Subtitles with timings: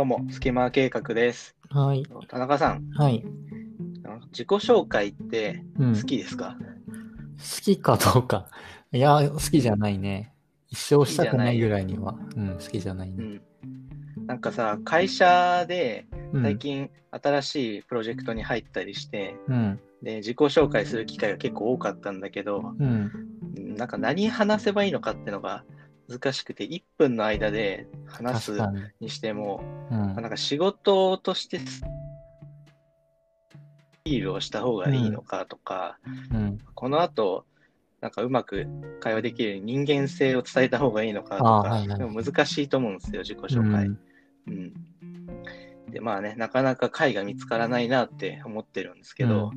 [0.00, 1.54] どうも、スキマー計画です。
[1.68, 2.06] はい。
[2.26, 3.22] 田中さん、はい。
[4.32, 5.94] 自己紹介ってうん。
[5.94, 6.56] 好きですか、
[7.36, 8.46] 好きかどうか。
[8.92, 10.32] いや、好きじゃないね。
[10.70, 12.14] 一生したくないぐらいには。
[12.34, 13.24] うん、好きじゃないうね。
[13.24, 13.42] ん。
[14.26, 16.42] なんかさ、会社でうん。
[16.44, 19.78] 最近新しいプロジェクトに入ったりして、うん。
[20.02, 23.12] で、自己紹介する機会が結構多かったんだけど、うん。
[23.54, 25.64] うんなんか何話せばいいのかってのが
[26.10, 28.66] 難しくて、1分の間で話すに。
[29.00, 30.20] にしても、うんまあ。
[30.20, 31.82] なんか仕事としてス
[34.04, 35.98] ピールをした方がいいのかとか、
[36.32, 36.58] うん。
[36.74, 37.46] この後、
[38.00, 38.66] なんかうまく
[39.00, 43.86] 会話できるように人間性を伝えた方がいいのかとか、はいはいでも難しいと思うんですよ、自己紹介。
[43.86, 43.98] うん
[44.46, 44.72] うん
[45.90, 49.50] で、まあね、なかなか会が見つからないなって思ってるんですけど、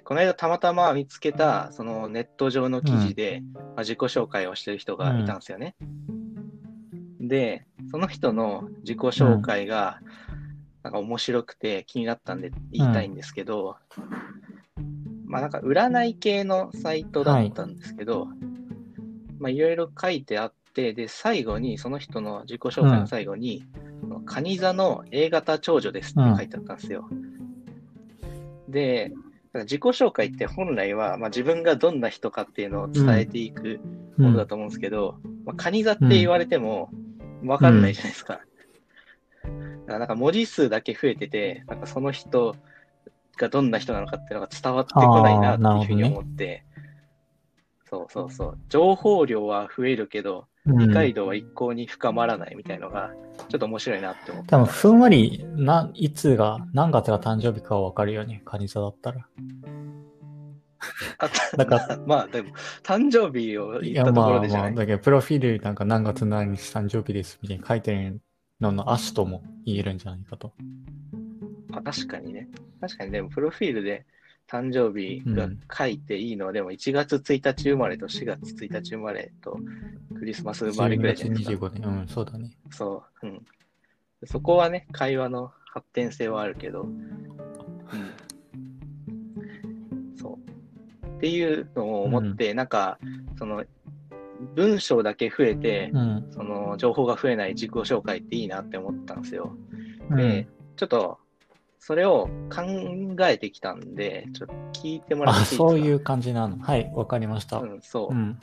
[0.00, 5.76] で、この間たまたま見つけた、そのネット上の記事で、まあ、自己紹介をしてる人がいたんですよね。
[7.20, 10.00] で、その人の自己紹介が、
[10.82, 13.76] なんか面白くて気になったんで言いたいんですけど、
[15.26, 18.28] まあなんか占い系のサイトだったんですけど、
[19.38, 23.66] まあいろいろ書いてあって、で、最後に、その人の自己紹介の最後に、
[24.24, 27.06] カニ座の A 型長女ですって書いてあったんですよ。
[28.68, 29.12] で、
[29.52, 33.80] 自己紹介って本来は、まあ、自分がどんな人かっていうのを伝えていく
[34.18, 34.24] うん。
[34.26, 36.90] ものだと思うんですけど、まあ、カニ座って言われても
[37.42, 38.34] 分かんないじゃないですか。
[38.34, 38.44] だか
[39.86, 42.54] らなんか文字数だけ増えてて、なんかその人
[43.36, 46.64] がどんな人なのかっていうのが伝わってこないなっていうふうに思って、
[47.88, 48.58] そうそうそう。
[48.68, 53.10] 情報量は増えるけど、うん理解度は一向に深まらないみたいのが、
[53.48, 54.50] ちょっと面白いなって思って。
[54.50, 58.42] 多分、ふんわり、な、いつが、何月が誕生日かはわかるよね。
[58.44, 59.26] カニ座だったら。
[61.18, 62.50] あだか まあでも、
[62.82, 64.74] 誕生日をいや、言ったとまあまあ、ころでじゃない？
[64.74, 68.20] だけど、プロフィールなんか何月何日誕生日ですみたいに書いてる
[68.60, 70.52] のの足とも言えるんじゃないかと。
[71.72, 72.48] あ確かにね。
[72.80, 74.06] 確かに、でも、プロフィールで
[74.48, 79.58] 誕生日が書いていいのは、でも1月1日生まれと4月1日生まれと
[80.20, 81.56] クリスマス生まれぐらいじゃないですか。
[81.56, 82.00] 12月25年。
[82.00, 82.50] うん、そうだね。
[82.70, 83.26] そう。
[83.26, 83.42] うん。
[84.26, 87.00] そこはね、会話の発展性はあるけど、うん。
[90.16, 90.38] そ
[91.02, 91.06] う。
[91.06, 92.98] っていうのを思って、なんか、
[93.38, 93.64] その、
[94.54, 96.26] 文章だけ増えて、うん。
[96.30, 99.56] その情報が増えない自己紹介っていいなって思ったんですよ。
[100.10, 101.18] うんで、ちょっと、
[101.78, 102.62] それを考
[103.26, 105.68] えてきたんで、ちょっと聞いてもらっあ、ていいですか？
[105.70, 106.58] そういう感じなの。
[106.58, 107.58] はい、わかりました。
[107.60, 108.18] うん、そうう。
[108.18, 108.38] ん。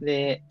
[0.00, 0.42] で、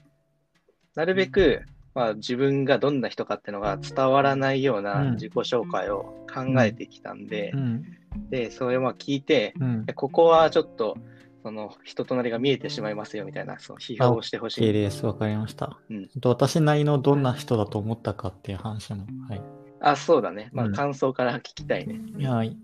[0.97, 1.61] なるべく、
[1.93, 7.85] まあ、自分がどんな人かっていうのが伝わらないよううなん自己紹介を考えてきたんで、うん。
[8.31, 9.85] で、それをまあ聞いて、うん。
[9.85, 10.97] でここはちょっと、
[11.43, 14.73] その人となりが見えてしまいますよみたいな、その批評をしてほし OK い。
[14.73, 15.05] です。
[15.05, 15.79] わかりました。
[15.87, 19.05] うんと私なりのどんな人だと思ったかっていう話も。
[19.29, 19.41] はい。
[19.81, 20.49] あ、そうだね。
[20.51, 22.01] まあ、うん感想から聞きたいね。
[22.27, 22.57] はい。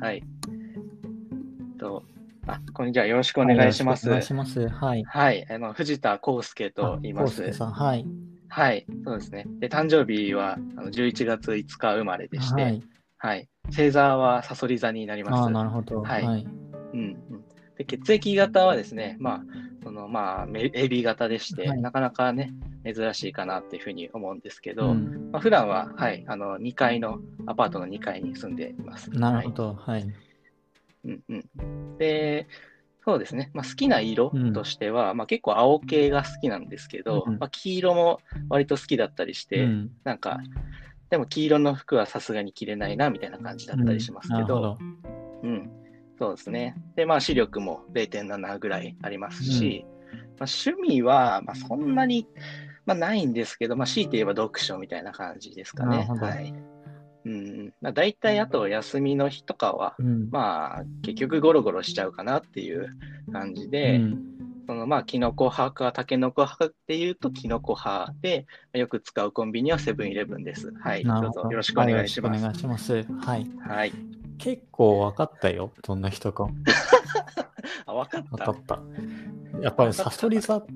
[0.00, 0.22] はい。
[1.80, 2.04] と、
[2.46, 3.06] あ、こんにちは。
[3.06, 4.06] よろしくお願いします。
[4.06, 4.68] お願いします。
[4.68, 5.04] はい。
[5.04, 5.46] はい。
[5.50, 8.06] あの、藤田康介と言いますはい。
[8.48, 8.86] はい。
[9.04, 9.46] そうですね。
[9.60, 12.68] で、誕生日はあの11月5日生まれでして、は
[13.16, 13.40] はい。
[13.40, 13.48] い。
[13.68, 15.40] 星座はサソリ座になります。
[15.40, 16.02] ああ、なるほど。
[16.02, 16.46] はいはい。
[16.92, 17.02] うんう
[17.36, 17.44] ん。
[17.78, 19.42] で、血液型はですね、まあ、
[19.82, 22.52] その、まあ、め AB 型でして、はいなかなかね、
[22.84, 29.08] 珍しいかなっていうふうに思うんですけど、うんまあ、普段は、はい、あの、2階の、アパートの2階に住んでいます。
[29.08, 29.74] はいなるほど。
[29.74, 30.04] はい。
[31.04, 31.98] うんうん。
[31.98, 32.46] で、
[33.04, 33.50] そうですね。
[33.52, 40.40] まあ、好きな色うんとしては、まあ、結構青系が好きなんですけど、うんまあ、黄色も割と好きだったりして、うんなんか、
[41.10, 44.78] でも黄色の服はさすがに着れないなみたいな感じだったりしますけど。
[45.42, 45.70] うん、
[46.18, 46.74] そうですね。
[46.96, 49.84] で、まあ、視力も0.7ぐらいありますし、
[50.38, 52.26] まあ、趣味は、まあ、そんなに、
[52.86, 56.08] まあ、ないんですけど、まあ、強いて言えば読書みたいな感じですかね。
[56.18, 56.54] はい。
[57.24, 57.72] うん。
[57.80, 60.28] まあ、大体、あと、休みの日とかは、うん。
[60.30, 62.90] まあ、結局ゴロゴロしちゃうかなっていう
[63.32, 64.34] 感じで、うん
[64.66, 70.72] そのまあ、キノコ派かタケノコ派っていうとキノコ派で、よく使うコンビニはセブンイレブンです。
[70.80, 71.04] はい。
[71.04, 72.42] どうぞよろしくお願いします。
[72.42, 73.06] はよろしくお願いします。
[73.26, 73.46] はい。
[73.60, 73.92] はい。
[74.38, 75.72] 結構分かったよ。
[75.82, 76.48] どんな人か。
[77.86, 78.28] あ、わかった。
[78.30, 78.80] 分かった。
[79.60, 80.66] やっぱりサソリ座っ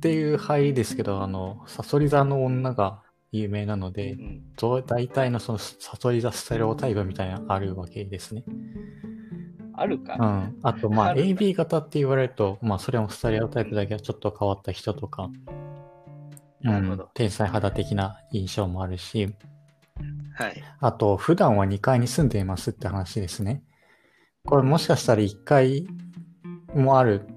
[0.00, 3.00] ていう入りですけど、あの、サソリ座の女が
[3.32, 4.42] 有名なので、うん
[4.86, 8.42] 大体のそのサソリ座ステレオタイプみたいなのあるわけですね。
[9.72, 10.24] あるかう。
[10.24, 10.58] ん。
[10.64, 15.68] あと、まあ、AB 型って言われると、まあ、それもステレオタイプだけはちょっと変わった人とか、うん
[16.60, 19.32] なるほど、天才肌的な印象もあるし、
[20.34, 20.62] はい。
[20.80, 23.62] あと、普段は2階に住んでいますって話ですね。
[24.44, 25.86] これもしかしたら1階
[26.74, 27.28] もある、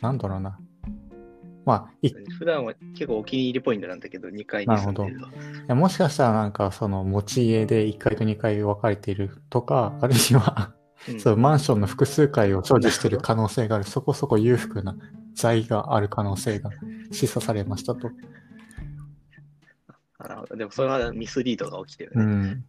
[0.00, 0.58] なんだろうな。
[1.68, 5.04] まあ、普段は結構お気に入りポイントなんだけど、2階に住んで
[5.68, 10.72] るもしかしたらなんかその持ち家で1階と2階分かれているとか、あるいは、
[11.10, 14.96] うんそう、マンションの複数階を所持している可能性がある、そこそこ裕福な
[15.34, 16.70] 財がある可能性が
[17.12, 18.10] 示唆されましたと。
[20.18, 22.24] なるほどでもそれはミスリードが起きてるね。
[22.24, 22.64] うん。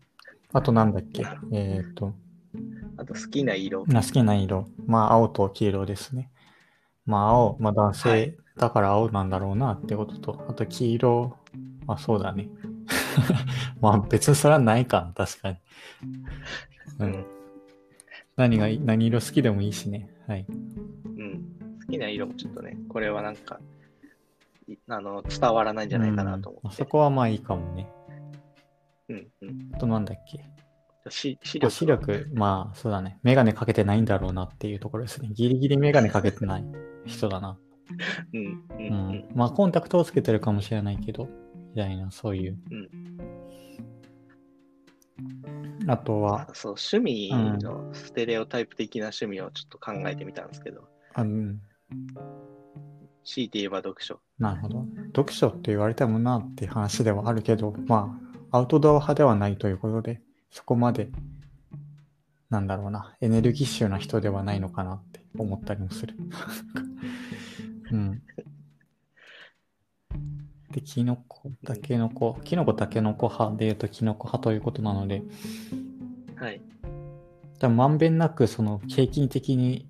[0.52, 1.26] あとなんだっけ？
[1.54, 2.14] えっ、と、
[2.98, 3.86] あと好きな色。
[3.88, 4.68] な好きな色。
[4.86, 6.30] まあ、青と黄色ですね。
[7.06, 11.38] まあ、青、まあ男は性いだから青なんだろうなってことと、あと黄色、
[11.88, 12.50] まあそうだね。
[13.82, 15.58] まあ別にそれはないか、確かに。
[17.00, 17.26] ううんん。
[18.36, 20.10] 何が何色好きでもいいしね。
[20.28, 20.46] はい。
[20.50, 21.78] うん。
[21.80, 23.60] 好きな色もちょっとね、これはなんか、
[24.68, 26.78] いあの、伝わらないんじゃないかなと思うんあって。
[26.84, 27.90] そこはまあいいかもね。
[29.10, 29.70] うんうん。
[29.74, 30.44] あとなんだっけ？
[31.10, 31.70] し視あ力。
[31.72, 33.20] 視力、まあそうだね。
[33.24, 35.30] メガネかけてないんだろうなっていうところですね。
[35.32, 36.66] ギリギリメガネかけてない
[37.06, 37.58] 人だな。
[38.34, 39.26] うんううんうんん。
[39.36, 41.28] まあコンタクトをつけてるかもしれないけど、
[41.76, 42.58] みたいな、そういう。
[42.72, 42.90] うん。
[45.88, 47.32] あとは、そう、趣味
[47.62, 51.62] のステレオタイプ的な趣味をちょっと考えてみたんですけど、あうん、
[53.24, 54.20] 強いて言えば読書。
[54.38, 54.86] なるほど。
[55.16, 58.20] 読書って言われてもなっていう話ではあるけど、ま
[58.52, 60.22] あ、アウトドア派ではないということで、
[60.52, 61.10] そこまで、
[62.50, 66.16] なんだろうな、エネルギッシュな人ではないのかなって思ったりもする。
[67.92, 68.22] うん。
[70.72, 75.24] で、キノコ、タケノコ、キノコ、タケノコ派で言うとキノコ派ということなので、
[76.36, 76.62] はい。
[77.60, 79.90] 多分まんべんなくその平均的に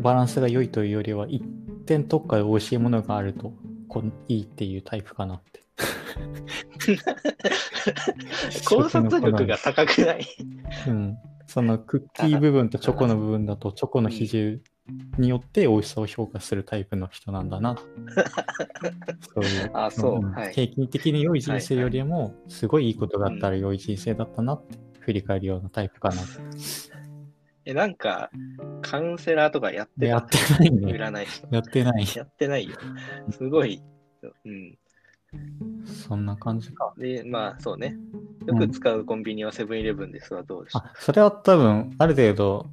[0.00, 1.42] バランスが良いというよりは一
[1.86, 3.52] 点特化で美味しいものがあると
[3.88, 5.60] こういいっていうタイプかなって。
[8.68, 10.26] 考察力が高くない？
[10.88, 11.18] うん。
[11.46, 14.60] そのクッキー部分とチョコの部分だとチョコの比重
[15.18, 17.76] によって美味しさを評価するタイプの人なんだな。
[19.34, 19.70] そういう。
[19.74, 26.16] あそうんはい平均的に良い人生よりもすごいいいことがあったら良い人生だったなって振り返るようなタイプかな。
[27.66, 28.30] え、なんか、
[28.80, 30.06] カウンセラーとかやってた？
[30.06, 30.92] やってないね。
[30.92, 31.42] 占い師。
[31.50, 32.06] やってない。
[32.16, 32.76] やってないよ。
[33.30, 33.82] すごい。
[34.44, 34.78] うん。
[35.84, 36.92] そんな感じか。
[36.96, 37.96] で、まあ、そうね。
[38.46, 42.70] よく使うコンビニはセブンイレブンですが、どうでしょあ、それは多分、ある程度、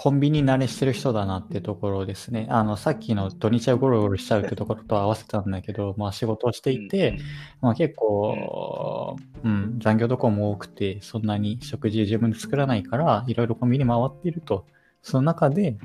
[0.00, 2.46] コンビニ慣れしてる人だなってところですね。
[2.50, 7.18] あの、さっきの土日はゴロゴロしちゃうってところと合わせたんだけど、まあ仕事をしていて、
[7.60, 14.66] まあ結構、うん、残業とかも多くて、そんなに食事自分で作らないから、いろいろコンビニ回っていると。
[15.02, 15.76] その中で、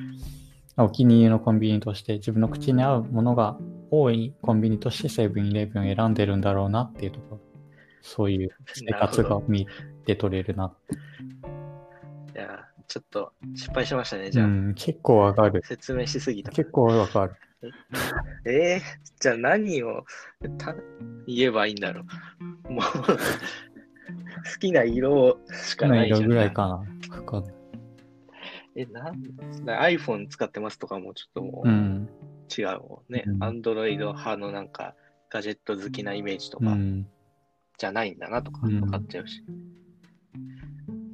[0.77, 3.57] お気に入りのコンビニとして自分の口に合うものが
[3.89, 7.41] 多いコンビニとしてセブンイレブンを選んでるんだろうなっていうところ。
[8.03, 9.65] そういう生活が見
[10.05, 10.71] て取れるな。
[12.35, 14.45] いや、ちょっと失敗しましたね、じゃあ。
[14.45, 15.63] うん、結構わかる。
[15.65, 16.51] 説明しすぎた。
[16.51, 17.33] 結構わかる。
[18.45, 18.81] えー、
[19.19, 20.05] じゃあ何を
[20.59, 20.75] た
[21.25, 22.03] 言えばいいんだろ
[22.67, 22.71] う。
[22.71, 23.17] もう、好
[24.59, 26.19] きな色しかないじゃん。
[26.19, 26.73] 色ぐらいかな。
[26.75, 26.85] わ
[27.25, 27.53] かんない。
[28.75, 29.23] え、なん、
[29.65, 32.07] iPhone 使ってますとかもちょっともううん。
[32.55, 33.23] 違うもんね。
[33.25, 34.93] うん Android 派のなんか
[35.31, 37.07] ガジェット好きなイメージとかうん。
[37.79, 39.43] じゃないんだなとかうん分かっちゃうし。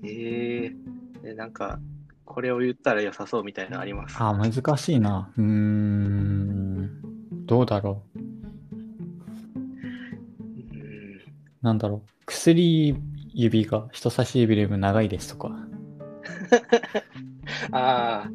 [0.03, 0.88] えー、
[1.21, 1.79] でなんか、
[2.25, 4.15] これを言ったら良さそうみたいなのあります？
[4.19, 5.31] あ、難しいな。
[5.37, 6.89] うーん。
[7.45, 8.19] どうだろう。
[8.19, 8.29] うん
[11.61, 12.09] なんだろう。
[12.25, 12.95] 薬
[13.33, 15.49] 指が人差し指よりも長いですとか。
[17.71, 18.29] ああ、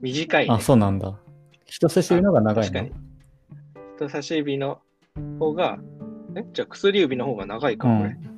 [0.00, 0.54] 短い、ね。
[0.54, 1.18] あ、そうなんだ。
[1.64, 2.80] 人差し指の方が長いの？
[2.80, 3.02] 確かに。
[3.96, 4.80] 人差し指の
[5.38, 5.78] 方が、
[6.36, 6.44] え？
[6.52, 8.10] じゃあ薬指の方が長いかこれ。
[8.10, 8.31] ん。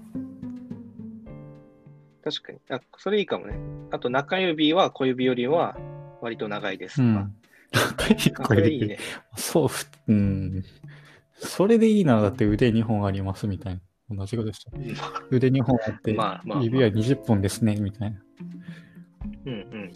[2.24, 2.58] 確かに。
[2.70, 3.58] あ、それいいかもね。
[3.90, 5.76] あと中指は小指よりは
[6.22, 7.06] 割と長いですとか。
[7.06, 7.36] うん。
[8.40, 8.98] あこれいいね。
[9.36, 10.64] そう、ふうん。
[11.34, 14.16] それでいいな、だって腕2本ありますみたいな。
[14.16, 14.70] 同じことでした。
[15.30, 16.10] 腕2本あって、
[16.62, 18.22] 指は20本ですね、みたいな。
[19.44, 19.92] うんうんうん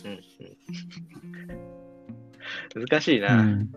[2.74, 2.88] うん。
[2.88, 3.42] 難しいうな。
[3.42, 3.70] ん。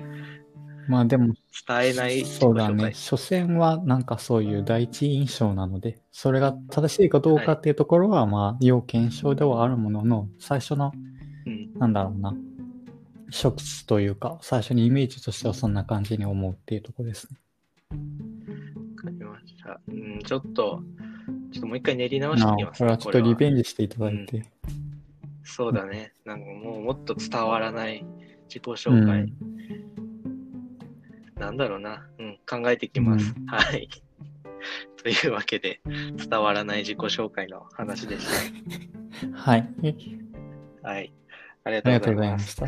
[0.91, 2.91] まあでも、伝えないそうだね。
[2.93, 10.91] 所詮はなんかそういう第一印象なので、それが正しいかどうかっていうところは、まあ、要検証ではあるものの、最初の、
[11.45, 11.73] うん。
[11.79, 12.35] なんだろうな、
[13.31, 17.37] 初期というか、最初にイメージとしてはそんな感じに思うっていうところですね。
[18.97, 19.79] わかりました。
[19.87, 20.83] うん、ちょっと、
[21.53, 24.43] ちょっともう一回練り直してまあみます、これはちょっとリベンンジしていただいて。
[25.45, 26.11] そうだね。
[26.25, 28.05] なんかもうもっと伝わらない
[28.49, 29.21] 自己う紹介。
[29.21, 29.50] ん。
[31.41, 32.07] なんだろうな。
[32.19, 33.31] うん、考えてきます。
[33.31, 33.89] うはい。
[35.01, 38.27] というわけで、伝わらない自己紹介の話でし
[39.33, 39.67] はい。
[40.83, 40.89] た。
[40.89, 41.11] はい。
[41.63, 42.37] ありあがとうございま。
[42.39, 42.67] した。